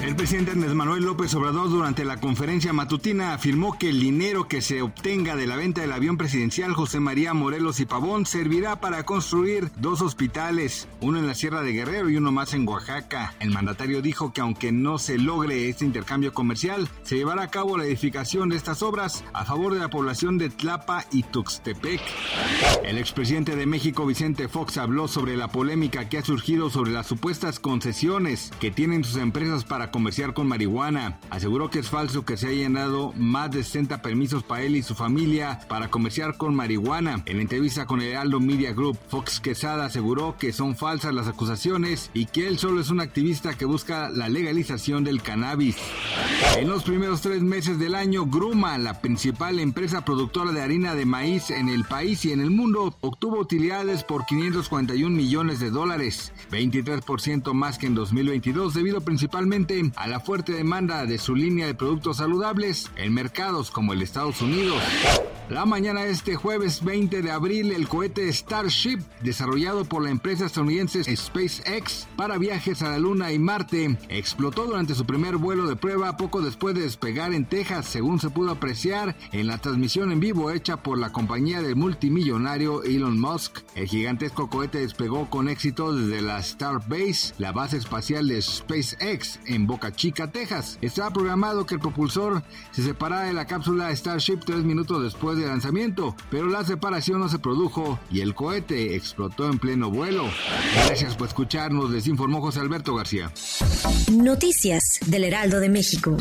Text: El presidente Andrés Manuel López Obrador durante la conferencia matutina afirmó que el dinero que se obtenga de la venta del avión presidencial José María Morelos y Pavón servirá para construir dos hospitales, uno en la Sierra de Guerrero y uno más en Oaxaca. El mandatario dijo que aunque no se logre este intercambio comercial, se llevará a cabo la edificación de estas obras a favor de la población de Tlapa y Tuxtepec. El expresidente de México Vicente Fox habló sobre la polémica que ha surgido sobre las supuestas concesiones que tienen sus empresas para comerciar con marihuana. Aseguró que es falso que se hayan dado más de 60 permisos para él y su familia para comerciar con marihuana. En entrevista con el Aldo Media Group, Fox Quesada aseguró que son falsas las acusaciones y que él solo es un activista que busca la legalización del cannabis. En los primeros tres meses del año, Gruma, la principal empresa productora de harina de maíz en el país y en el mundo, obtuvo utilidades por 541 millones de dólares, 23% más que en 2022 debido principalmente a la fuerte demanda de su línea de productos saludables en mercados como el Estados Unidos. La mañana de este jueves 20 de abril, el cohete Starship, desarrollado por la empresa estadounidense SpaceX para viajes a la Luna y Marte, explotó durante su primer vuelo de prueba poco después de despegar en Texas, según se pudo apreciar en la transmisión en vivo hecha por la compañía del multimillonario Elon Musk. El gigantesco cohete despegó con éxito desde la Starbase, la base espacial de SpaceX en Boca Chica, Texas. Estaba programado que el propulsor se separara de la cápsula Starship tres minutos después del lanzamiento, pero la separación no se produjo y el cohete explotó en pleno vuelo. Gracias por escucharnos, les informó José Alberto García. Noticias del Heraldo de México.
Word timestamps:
El 0.00 0.14
presidente 0.14 0.52
Andrés 0.52 0.74
Manuel 0.74 1.02
López 1.02 1.34
Obrador 1.34 1.68
durante 1.70 2.04
la 2.04 2.18
conferencia 2.18 2.72
matutina 2.72 3.34
afirmó 3.34 3.76
que 3.76 3.88
el 3.88 3.98
dinero 3.98 4.46
que 4.46 4.62
se 4.62 4.80
obtenga 4.80 5.34
de 5.34 5.48
la 5.48 5.56
venta 5.56 5.80
del 5.80 5.90
avión 5.90 6.16
presidencial 6.16 6.72
José 6.72 7.00
María 7.00 7.34
Morelos 7.34 7.80
y 7.80 7.84
Pavón 7.84 8.24
servirá 8.24 8.80
para 8.80 9.02
construir 9.02 9.72
dos 9.76 10.00
hospitales, 10.00 10.86
uno 11.00 11.18
en 11.18 11.26
la 11.26 11.34
Sierra 11.34 11.62
de 11.62 11.72
Guerrero 11.72 12.10
y 12.10 12.16
uno 12.16 12.30
más 12.30 12.54
en 12.54 12.66
Oaxaca. 12.68 13.34
El 13.40 13.50
mandatario 13.50 14.00
dijo 14.00 14.32
que 14.32 14.40
aunque 14.40 14.70
no 14.70 14.98
se 14.98 15.18
logre 15.18 15.68
este 15.68 15.84
intercambio 15.84 16.32
comercial, 16.32 16.88
se 17.02 17.16
llevará 17.16 17.42
a 17.42 17.50
cabo 17.50 17.76
la 17.76 17.84
edificación 17.84 18.50
de 18.50 18.56
estas 18.56 18.84
obras 18.84 19.24
a 19.32 19.44
favor 19.44 19.74
de 19.74 19.80
la 19.80 19.90
población 19.90 20.38
de 20.38 20.48
Tlapa 20.48 21.06
y 21.10 21.24
Tuxtepec. 21.24 22.00
El 22.84 22.98
expresidente 22.98 23.56
de 23.56 23.66
México 23.66 24.06
Vicente 24.06 24.46
Fox 24.46 24.78
habló 24.78 25.08
sobre 25.08 25.36
la 25.36 25.48
polémica 25.48 26.08
que 26.08 26.18
ha 26.18 26.24
surgido 26.24 26.70
sobre 26.70 26.92
las 26.92 27.08
supuestas 27.08 27.58
concesiones 27.58 28.52
que 28.60 28.70
tienen 28.70 29.02
sus 29.02 29.16
empresas 29.16 29.64
para 29.64 29.87
comerciar 29.90 30.34
con 30.34 30.48
marihuana. 30.48 31.18
Aseguró 31.30 31.70
que 31.70 31.78
es 31.80 31.88
falso 31.88 32.24
que 32.24 32.36
se 32.36 32.48
hayan 32.48 32.74
dado 32.74 33.12
más 33.16 33.50
de 33.50 33.62
60 33.62 34.02
permisos 34.02 34.42
para 34.42 34.62
él 34.62 34.76
y 34.76 34.82
su 34.82 34.94
familia 34.94 35.60
para 35.68 35.88
comerciar 35.88 36.36
con 36.36 36.54
marihuana. 36.54 37.22
En 37.26 37.40
entrevista 37.40 37.86
con 37.86 38.00
el 38.00 38.16
Aldo 38.16 38.40
Media 38.40 38.72
Group, 38.72 38.98
Fox 39.08 39.40
Quesada 39.40 39.86
aseguró 39.86 40.36
que 40.38 40.52
son 40.52 40.76
falsas 40.76 41.14
las 41.14 41.28
acusaciones 41.28 42.10
y 42.14 42.26
que 42.26 42.48
él 42.48 42.58
solo 42.58 42.80
es 42.80 42.90
un 42.90 43.00
activista 43.00 43.54
que 43.54 43.64
busca 43.64 44.10
la 44.10 44.28
legalización 44.28 45.04
del 45.04 45.22
cannabis. 45.22 45.76
En 46.56 46.68
los 46.68 46.82
primeros 46.82 47.20
tres 47.20 47.42
meses 47.42 47.78
del 47.78 47.94
año, 47.94 48.26
Gruma, 48.26 48.78
la 48.78 49.00
principal 49.00 49.58
empresa 49.58 50.04
productora 50.04 50.52
de 50.52 50.62
harina 50.62 50.94
de 50.94 51.04
maíz 51.04 51.50
en 51.50 51.68
el 51.68 51.84
país 51.84 52.24
y 52.24 52.32
en 52.32 52.40
el 52.40 52.50
mundo, 52.50 52.96
obtuvo 53.00 53.38
utilidades 53.38 54.04
por 54.04 54.26
541 54.26 55.14
millones 55.14 55.60
de 55.60 55.70
dólares, 55.70 56.32
23% 56.50 57.52
más 57.52 57.78
que 57.78 57.86
en 57.86 57.94
2022 57.94 58.74
debido 58.74 59.00
principalmente 59.00 59.77
a 59.96 60.08
la 60.08 60.20
fuerte 60.20 60.52
demanda 60.52 61.06
de 61.06 61.18
su 61.18 61.34
línea 61.34 61.66
de 61.66 61.74
productos 61.74 62.18
saludables 62.18 62.90
en 62.96 63.12
mercados 63.14 63.70
como 63.70 63.92
el 63.92 64.02
Estados 64.02 64.42
Unidos. 64.42 64.82
La 65.50 65.64
mañana 65.64 66.02
de 66.02 66.10
este 66.10 66.36
jueves 66.36 66.84
20 66.84 67.22
de 67.22 67.30
abril, 67.30 67.72
el 67.72 67.88
cohete 67.88 68.30
Starship, 68.30 68.98
desarrollado 69.22 69.86
por 69.86 70.02
la 70.04 70.10
empresa 70.10 70.44
estadounidense 70.44 71.16
SpaceX 71.16 72.06
para 72.16 72.36
viajes 72.36 72.82
a 72.82 72.90
la 72.90 72.98
Luna 72.98 73.32
y 73.32 73.38
Marte, 73.38 73.96
explotó 74.10 74.66
durante 74.66 74.94
su 74.94 75.06
primer 75.06 75.38
vuelo 75.38 75.66
de 75.66 75.74
prueba 75.74 76.18
poco 76.18 76.42
después 76.42 76.74
de 76.74 76.82
despegar 76.82 77.32
en 77.32 77.46
Texas, 77.46 77.86
según 77.86 78.20
se 78.20 78.28
pudo 78.28 78.50
apreciar 78.50 79.16
en 79.32 79.46
la 79.46 79.56
transmisión 79.56 80.12
en 80.12 80.20
vivo 80.20 80.50
hecha 80.50 80.82
por 80.82 80.98
la 80.98 81.12
compañía 81.12 81.62
del 81.62 81.76
multimillonario 81.76 82.82
Elon 82.82 83.18
Musk. 83.18 83.60
El 83.74 83.88
gigantesco 83.88 84.50
cohete 84.50 84.80
despegó 84.80 85.30
con 85.30 85.48
éxito 85.48 85.94
desde 85.94 86.20
la 86.20 86.42
Starbase, 86.42 87.32
la 87.38 87.52
base 87.52 87.78
espacial 87.78 88.28
de 88.28 88.42
SpaceX 88.42 89.40
en 89.46 89.66
Boca 89.66 89.92
Chica, 89.92 90.30
Texas. 90.30 90.76
Estaba 90.82 91.10
programado 91.10 91.64
que 91.64 91.76
el 91.76 91.80
propulsor 91.80 92.42
se 92.70 92.82
separara 92.82 93.28
de 93.28 93.32
la 93.32 93.46
cápsula 93.46 93.96
Starship 93.96 94.40
tres 94.44 94.62
minutos 94.62 95.02
después 95.02 95.37
del 95.38 95.48
lanzamiento, 95.48 96.14
pero 96.30 96.46
la 96.46 96.64
separación 96.64 97.20
no 97.20 97.28
se 97.28 97.38
produjo 97.38 97.98
y 98.10 98.20
el 98.20 98.34
cohete 98.34 98.94
explotó 98.94 99.48
en 99.48 99.58
pleno 99.58 99.90
vuelo. 99.90 100.24
Gracias 100.86 101.16
por 101.16 101.28
escucharnos, 101.28 101.90
les 101.90 102.06
informó 102.06 102.40
José 102.40 102.60
Alberto 102.60 102.94
García. 102.94 103.32
Noticias 104.12 105.00
del 105.06 105.24
Heraldo 105.24 105.60
de 105.60 105.68
México. 105.68 106.16